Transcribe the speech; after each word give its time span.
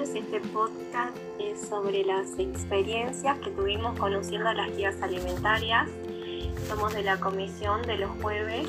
Este 0.00 0.40
podcast 0.54 1.14
es 1.38 1.68
sobre 1.68 2.02
las 2.02 2.38
experiencias 2.38 3.38
que 3.40 3.50
tuvimos 3.50 3.98
conociendo 3.98 4.50
las 4.52 4.74
guías 4.74 5.00
alimentarias. 5.02 5.86
Somos 6.66 6.94
de 6.94 7.02
la 7.02 7.20
comisión 7.20 7.82
de 7.82 7.98
los 7.98 8.10
jueves 8.22 8.68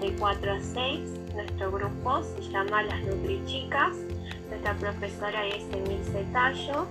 de 0.00 0.12
4 0.18 0.52
a 0.52 0.60
6. 0.60 1.00
Nuestro 1.34 1.70
grupo 1.70 2.22
se 2.24 2.50
llama 2.50 2.82
Las 2.82 3.00
Nutrichicas. 3.04 3.92
Nuestra 4.48 4.74
profesora 4.74 5.46
es 5.46 5.62
Emilce 5.72 6.26
Tallo. 6.32 6.86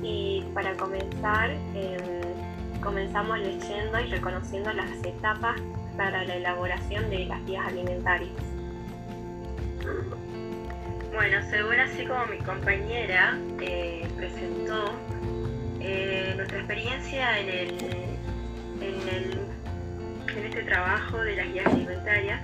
Y 0.00 0.44
para 0.54 0.76
comenzar, 0.76 1.50
em, 1.74 2.80
comenzamos 2.80 3.40
leyendo 3.40 3.98
y 3.98 4.04
reconociendo 4.04 4.72
las 4.72 4.92
etapas 5.04 5.60
para 5.96 6.24
la 6.24 6.36
elaboración 6.36 7.10
de 7.10 7.26
las 7.26 7.44
guías 7.46 7.66
alimentarias. 7.66 8.30
Bueno, 11.28 11.46
según 11.50 11.78
así 11.78 12.06
como 12.06 12.24
mi 12.24 12.38
compañera 12.38 13.38
eh, 13.60 14.08
presentó 14.16 14.94
eh, 15.78 16.32
nuestra 16.34 16.56
experiencia 16.56 17.38
en, 17.38 17.48
el, 17.50 17.68
en, 18.80 19.08
el, 19.10 19.38
en, 20.34 20.44
este 20.46 20.62
trabajo 20.62 21.18
de 21.18 21.36
las 21.36 21.52
guías 21.52 21.66
alimentarias, 21.66 22.40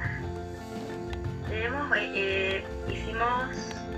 eh, 1.51 2.63
hicimos 2.93 3.57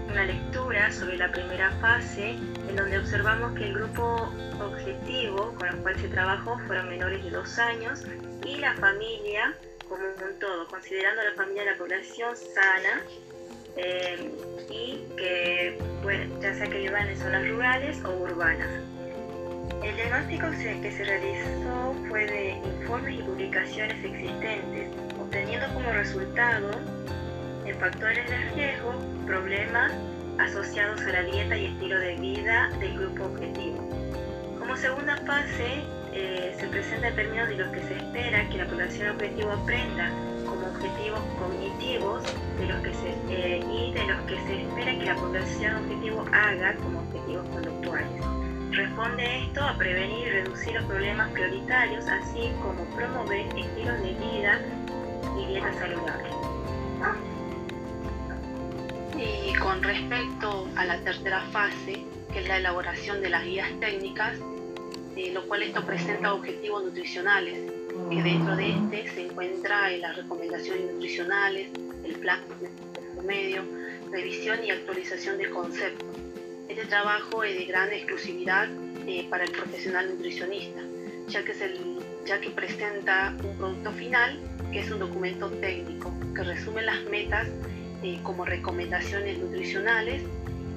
una 0.08 0.24
lectura 0.24 0.92
sobre 0.92 1.16
la 1.16 1.32
primera 1.32 1.72
fase 1.80 2.36
en 2.68 2.76
donde 2.76 2.98
observamos 2.98 3.58
que 3.58 3.64
el 3.64 3.74
grupo 3.74 4.32
objetivo 4.60 5.52
con 5.58 5.66
el 5.66 5.76
cual 5.78 5.98
se 5.98 6.06
trabajó 6.10 6.60
fueron 6.68 6.90
menores 6.90 7.24
de 7.24 7.30
dos 7.30 7.58
años 7.58 8.04
y 8.44 8.58
la 8.58 8.72
familia 8.74 9.52
como 9.88 10.04
un 10.04 10.38
todo, 10.38 10.68
considerando 10.68 11.24
la 11.24 11.32
familia 11.32 11.64
la 11.72 11.76
población 11.76 12.36
sana 12.36 13.02
eh, 13.76 14.30
y 14.70 15.04
que 15.16 15.78
ya 16.40 16.54
sea 16.54 16.66
que 16.66 16.78
vivan 16.78 17.08
en 17.08 17.16
zonas 17.16 17.48
rurales 17.48 18.04
o 18.04 18.10
urbanas. 18.10 18.70
El 19.82 19.94
diagnóstico 19.96 20.50
que 20.82 20.92
se 20.92 21.04
realizó 21.04 21.94
fue 22.08 22.26
de 22.26 22.50
informes 22.50 23.18
y 23.18 23.22
publicaciones 23.22 24.04
existentes, 24.04 24.88
obteniendo 25.20 25.66
como 25.74 25.92
resultado 25.92 26.70
factores 27.74 28.28
de 28.28 28.36
riesgo, 28.54 28.94
problemas 29.26 29.92
asociados 30.38 31.00
a 31.02 31.12
la 31.12 31.22
dieta 31.22 31.56
y 31.56 31.66
estilo 31.66 31.98
de 31.98 32.16
vida 32.16 32.70
del 32.80 32.98
grupo 32.98 33.24
objetivo. 33.24 33.88
Como 34.58 34.76
segunda 34.76 35.16
fase, 35.18 35.82
eh, 36.12 36.54
se 36.58 36.66
presenta 36.68 37.08
el 37.08 37.14
término 37.14 37.46
de 37.46 37.56
lo 37.56 37.72
que 37.72 37.80
se 37.82 37.96
espera 37.96 38.48
que 38.48 38.58
la 38.58 38.66
población 38.66 39.10
objetivo 39.10 39.52
aprenda 39.52 40.10
objetivos 40.76 41.20
cognitivos 41.38 42.22
de 42.58 42.66
los 42.66 42.82
que 42.82 42.94
se, 42.94 43.10
eh, 43.30 43.64
y 43.70 43.92
de 43.92 44.06
los 44.06 44.20
que 44.22 44.36
se 44.46 44.62
espera 44.62 44.98
que 44.98 45.04
la 45.04 45.16
población 45.16 45.76
objetivo 45.76 46.24
haga 46.32 46.74
como 46.76 47.00
objetivos 47.00 47.48
conductuales. 47.48 48.24
Responde 48.70 49.44
esto 49.44 49.62
a 49.62 49.76
prevenir 49.78 50.26
y 50.26 50.30
reducir 50.30 50.74
los 50.74 50.84
problemas 50.84 51.30
prioritarios, 51.32 52.06
así 52.06 52.50
como 52.62 52.84
promover 52.94 53.46
estilos 53.56 54.02
de 54.02 54.14
vida 54.14 54.60
y 55.40 55.46
dieta 55.46 55.72
saludable. 55.74 56.28
Y 59.18 59.54
con 59.54 59.82
respecto 59.82 60.68
a 60.76 60.84
la 60.84 60.98
tercera 61.00 61.40
fase, 61.52 62.04
que 62.32 62.40
es 62.40 62.48
la 62.48 62.58
elaboración 62.58 63.22
de 63.22 63.30
las 63.30 63.44
guías 63.44 63.70
técnicas, 63.80 64.38
eh, 65.16 65.30
lo 65.32 65.46
cual 65.48 65.62
esto 65.62 65.82
presenta 65.86 66.34
objetivos 66.34 66.84
nutricionales, 66.84 67.75
que 68.10 68.22
dentro 68.22 68.56
de 68.56 68.70
este 68.70 69.08
se 69.14 69.26
encuentra 69.26 69.90
las 69.90 70.16
recomendaciones 70.16 70.92
nutricionales, 70.92 71.68
el 72.04 72.14
plan 72.16 72.40
de 72.60 73.22
medio, 73.22 73.62
revisión 74.10 74.64
y 74.64 74.70
actualización 74.70 75.38
de 75.38 75.50
conceptos. 75.50 76.06
Este 76.68 76.84
trabajo 76.86 77.42
es 77.42 77.58
de 77.58 77.64
gran 77.64 77.92
exclusividad 77.92 78.68
eh, 79.06 79.26
para 79.30 79.44
el 79.44 79.50
profesional 79.50 80.08
nutricionista, 80.10 80.80
ya 81.28 81.44
que, 81.44 81.52
es 81.52 81.60
el, 81.60 81.98
ya 82.24 82.40
que 82.40 82.50
presenta 82.50 83.34
un 83.42 83.56
producto 83.56 83.92
final 83.92 84.38
que 84.72 84.80
es 84.80 84.90
un 84.90 84.98
documento 84.98 85.48
técnico 85.50 86.12
que 86.34 86.42
resume 86.42 86.82
las 86.82 87.02
metas 87.04 87.48
eh, 88.02 88.18
como 88.22 88.44
recomendaciones 88.44 89.38
nutricionales 89.38 90.22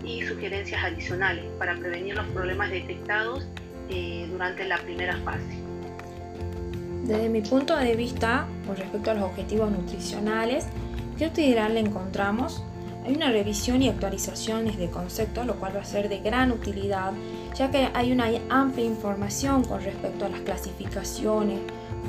y 0.03 0.21
sugerencias 0.23 0.83
adicionales 0.83 1.45
para 1.57 1.75
prevenir 1.75 2.15
los 2.15 2.25
problemas 2.27 2.71
detectados 2.71 3.45
eh, 3.89 4.27
durante 4.31 4.65
la 4.65 4.77
primera 4.77 5.17
fase. 5.17 5.69
Desde 7.09 7.27
mi 7.27 7.41
punto 7.41 7.75
de 7.75 7.95
vista, 7.95 8.45
con 8.67 8.75
respecto 8.75 9.09
a 9.09 9.15
los 9.15 9.23
objetivos 9.23 9.71
nutricionales, 9.71 10.67
¿qué 11.17 11.25
utilidad 11.25 11.71
le 11.71 11.79
encontramos? 11.79 12.61
Hay 13.03 13.15
una 13.15 13.31
revisión 13.31 13.81
y 13.81 13.89
actualizaciones 13.89 14.77
de 14.77 14.91
conceptos, 14.91 15.47
lo 15.47 15.55
cual 15.55 15.75
va 15.75 15.81
a 15.81 15.85
ser 15.85 16.07
de 16.07 16.19
gran 16.19 16.51
utilidad, 16.51 17.13
ya 17.55 17.71
que 17.71 17.89
hay 17.95 18.11
una 18.11 18.27
amplia 18.49 18.85
información 18.85 19.63
con 19.63 19.81
respecto 19.81 20.25
a 20.25 20.29
las 20.29 20.41
clasificaciones, 20.41 21.59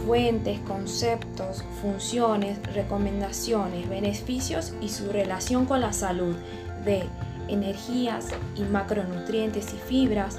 fuentes, 0.04 0.60
conceptos, 0.68 1.64
funciones, 1.80 2.58
recomendaciones, 2.74 3.88
beneficios 3.88 4.74
y 4.82 4.90
su 4.90 5.10
relación 5.10 5.64
con 5.64 5.80
la 5.80 5.94
salud 5.94 6.36
de 6.84 7.04
energías 7.48 8.28
y 8.54 8.64
macronutrientes 8.64 9.72
y 9.72 9.78
fibras, 9.78 10.38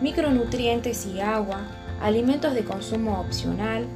micronutrientes 0.00 1.06
y 1.06 1.20
agua, 1.20 1.60
alimentos 2.02 2.52
de 2.54 2.64
consumo 2.64 3.20
opcional, 3.20 3.86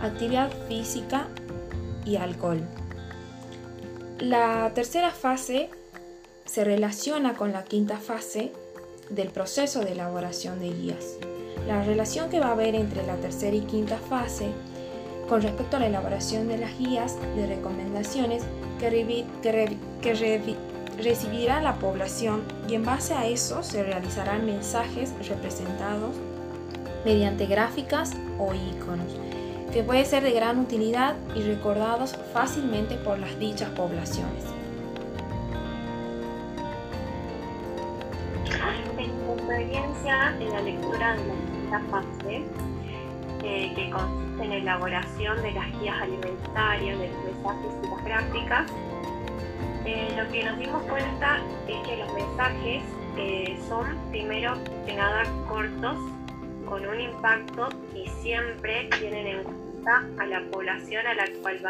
actividad 0.00 0.50
física 0.68 1.28
y 2.04 2.16
alcohol. 2.16 2.60
La 4.18 4.72
tercera 4.74 5.10
fase 5.10 5.70
se 6.44 6.64
relaciona 6.64 7.34
con 7.34 7.52
la 7.52 7.64
quinta 7.64 7.98
fase 7.98 8.52
del 9.10 9.28
proceso 9.28 9.80
de 9.80 9.92
elaboración 9.92 10.58
de 10.58 10.70
guías. 10.70 11.16
La 11.68 11.84
relación 11.84 12.28
que 12.28 12.40
va 12.40 12.48
a 12.48 12.52
haber 12.52 12.74
entre 12.74 13.06
la 13.06 13.16
tercera 13.16 13.56
y 13.56 13.60
quinta 13.60 13.96
fase 13.96 14.48
con 15.28 15.40
respecto 15.42 15.76
a 15.76 15.80
la 15.80 15.86
elaboración 15.86 16.48
de 16.48 16.58
las 16.58 16.76
guías 16.78 17.16
de 17.36 17.46
recomendaciones 17.46 18.42
que, 18.78 19.76
recibirá 20.98 21.62
la 21.62 21.76
población 21.76 22.42
y 22.68 22.74
en 22.74 22.84
base 22.84 23.14
a 23.14 23.26
eso 23.26 23.62
se 23.62 23.82
realizarán 23.82 24.44
mensajes 24.44 25.14
representados 25.26 26.16
mediante 27.04 27.46
gráficas 27.46 28.12
o 28.38 28.52
iconos 28.54 29.18
que 29.72 29.82
pueden 29.82 30.04
ser 30.04 30.22
de 30.22 30.32
gran 30.32 30.58
utilidad 30.58 31.14
y 31.34 31.40
recordados 31.40 32.14
fácilmente 32.34 32.96
por 32.96 33.18
las 33.18 33.38
dichas 33.38 33.70
poblaciones. 33.70 34.44
En 38.98 39.38
experiencia 39.38 40.36
en 40.38 40.50
la 40.50 40.60
lectura 40.60 41.16
de 41.16 41.70
la 41.70 41.80
fase, 41.90 42.44
eh, 43.42 43.72
que 43.74 43.90
consiste 43.90 44.44
en 44.44 44.50
la 44.50 44.56
elaboración 44.56 45.42
de 45.42 45.52
las 45.52 45.80
guías 45.80 46.02
alimentarias, 46.02 46.98
de 46.98 47.08
los 47.08 47.24
mensajes 47.24 47.72
y 47.82 47.88
las 47.88 48.04
gráficas, 48.04 48.72
eh, 49.86 50.14
lo 50.16 50.30
que 50.30 50.44
nos 50.44 50.58
dimos 50.58 50.82
cuenta 50.82 51.40
es 51.66 51.88
que 51.88 51.96
los 51.96 52.12
mensajes 52.12 52.82
eh, 53.16 53.58
son, 53.68 53.98
primero 54.10 54.54
que 54.86 54.94
nada, 54.94 55.24
cortos, 55.48 55.96
con 56.72 56.86
un 56.86 56.98
impacto 56.98 57.68
y 57.94 58.08
siempre 58.22 58.88
tienen 58.98 59.26
en 59.26 59.42
cuenta 59.42 60.08
a 60.16 60.24
la 60.24 60.40
población 60.50 61.06
a 61.06 61.12
la 61.12 61.26
cual 61.42 61.60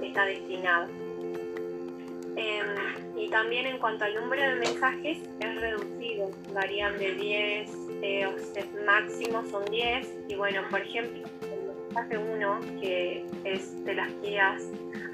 está 0.00 0.24
destinado. 0.24 0.86
Em, 2.36 3.18
y 3.18 3.28
también 3.28 3.66
en 3.66 3.78
cuanto 3.78 4.04
al 4.04 4.14
número 4.14 4.40
de 4.40 4.54
mensajes 4.60 5.18
es 5.40 5.60
reducido, 5.60 6.30
varían 6.54 6.96
de 6.96 7.12
10, 7.12 7.70
eh, 8.02 8.28
máximo 8.86 9.44
son 9.50 9.64
10 9.64 10.08
y 10.28 10.36
bueno, 10.36 10.62
por 10.70 10.80
ejemplo, 10.80 11.28
el 11.42 11.76
mensaje 11.88 12.18
1, 12.18 12.60
que 12.80 13.26
es 13.42 13.84
de 13.84 13.94
las 13.94 14.08
guías 14.22 14.62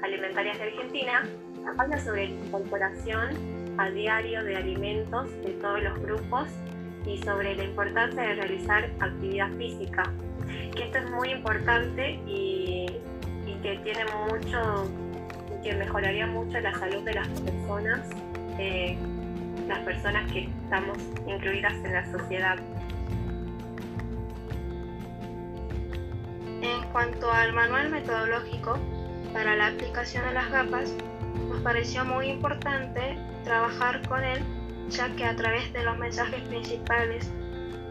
alimentarias 0.03 0.59
de 0.59 0.65
Argentina, 0.65 1.27
habla 1.75 1.97
sobre 1.97 2.27
la 2.27 2.35
incorporación 2.35 3.75
a 3.79 3.89
diario 3.89 4.43
de 4.43 4.57
alimentos 4.57 5.31
de 5.41 5.53
todos 5.53 5.81
los 5.81 5.99
grupos 6.03 6.49
y 7.05 7.17
sobre 7.23 7.55
la 7.55 7.63
importancia 7.63 8.21
de 8.21 8.35
realizar 8.35 8.89
actividad 8.99 9.49
física, 9.57 10.03
que 10.75 10.83
esto 10.83 10.97
es 10.99 11.09
muy 11.11 11.29
importante 11.29 12.19
y, 12.25 12.85
y 13.45 13.53
que 13.61 13.79
tiene 13.83 14.05
mucho 14.27 14.89
que 15.63 15.73
mejoraría 15.75 16.27
mucho 16.27 16.59
la 16.59 16.73
salud 16.73 17.03
de 17.03 17.13
las 17.13 17.27
personas, 17.27 18.09
eh, 18.57 18.97
las 19.67 19.79
personas 19.79 20.31
que 20.31 20.49
estamos 20.63 20.97
incluidas 21.27 21.73
en 21.73 21.93
la 21.93 22.11
sociedad. 22.11 22.57
En 26.61 26.83
cuanto 26.91 27.31
al 27.31 27.53
manual 27.53 27.89
metodológico 27.89 28.77
para 29.33 29.55
la 29.55 29.67
aplicación 29.67 30.25
de 30.25 30.33
las 30.33 30.49
gafas, 30.49 30.93
nos 31.49 31.61
pareció 31.61 32.03
muy 32.05 32.27
importante 32.27 33.17
trabajar 33.43 34.07
con 34.07 34.23
él, 34.23 34.39
ya 34.89 35.15
que 35.15 35.25
a 35.25 35.35
través 35.35 35.71
de 35.73 35.83
los 35.83 35.97
mensajes 35.97 36.41
principales 36.47 37.29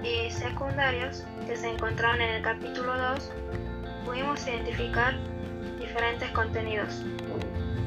y 0.03 0.31
secundarios 0.31 1.25
que 1.47 1.56
se 1.56 1.71
encontraban 1.71 2.21
en 2.21 2.31
el 2.37 2.43
capítulo 2.43 2.97
2, 2.97 3.33
pudimos 4.05 4.47
identificar 4.47 5.15
diferentes 5.79 6.29
contenidos. 6.31 7.03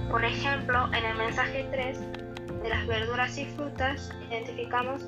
Por 0.10 0.24
ejemplo, 0.24 0.88
en 0.94 1.06
el 1.06 1.18
mensaje 1.18 1.68
3 1.72 2.00
de 2.64 2.70
las 2.70 2.88
verduras 2.88 3.38
y 3.38 3.46
frutas 3.46 4.12
identificamos 4.28 5.02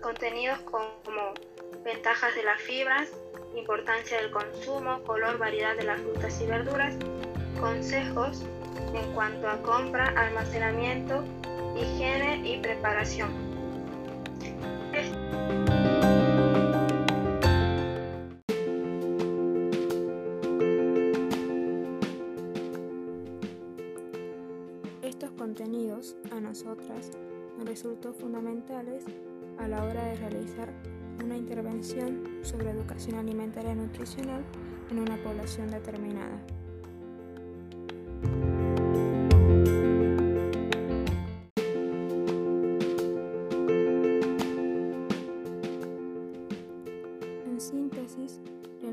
contenidos 0.00 0.58
como 0.60 1.34
ventajas 1.84 2.34
de 2.34 2.42
las 2.42 2.60
fibras, 2.60 3.08
importancia 3.54 4.20
del 4.20 4.30
consumo, 4.30 5.02
color, 5.04 5.38
variedad 5.38 5.76
de 5.76 5.84
las 5.84 6.00
frutas 6.00 6.40
y 6.40 6.46
verduras, 6.46 6.94
consejos 7.58 8.42
en 8.94 9.12
cuanto 9.12 9.48
a 9.48 9.56
compra, 9.62 10.08
almacenamiento, 10.16 11.24
higiene 11.76 12.48
y 12.48 12.60
preparación. 12.60 13.30
Estos 25.02 25.30
contenidos 25.32 26.16
a 26.30 26.40
nosotras 26.40 27.10
nos 27.58 27.66
resultó 27.66 28.12
fundamentales 28.12 29.04
a 29.58 29.68
la 29.68 29.84
hora 29.84 30.04
de 30.04 30.16
realizar 30.16 30.72
una 31.22 31.36
intervención 31.36 32.40
sobre 32.42 32.70
educación 32.70 33.18
alimentaria 33.18 33.72
y 33.72 33.76
nutricional 33.76 34.44
en 34.90 34.98
una 34.98 35.22
población 35.22 35.70
determinada. 35.70 36.40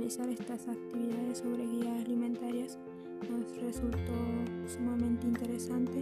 Realizar 0.07 0.29
estas 0.29 0.69
actividades 0.69 1.39
sobre 1.39 1.67
guías 1.67 2.05
alimentarias 2.05 2.77
nos 3.29 3.61
resultó 3.61 4.13
sumamente 4.65 5.27
interesante 5.27 6.01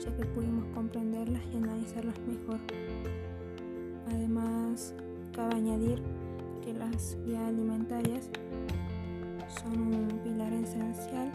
ya 0.00 0.16
que 0.16 0.24
pudimos 0.26 0.64
comprenderlas 0.74 1.40
y 1.52 1.58
analizarlas 1.58 2.18
mejor. 2.26 2.58
Además, 4.08 4.92
cabe 5.32 5.54
añadir 5.54 6.02
que 6.64 6.72
las 6.72 7.16
guías 7.24 7.42
alimentarias 7.42 8.28
son 9.62 9.78
un 9.78 10.08
pilar 10.24 10.52
esencial 10.52 11.30